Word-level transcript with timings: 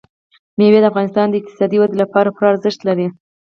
مېوې 0.57 0.79
د 0.81 0.85
افغانستان 0.91 1.27
د 1.29 1.33
اقتصادي 1.39 1.77
ودې 1.79 1.97
لپاره 2.03 2.33
پوره 2.35 2.47
ارزښت 2.51 2.79
لري. 2.87 3.07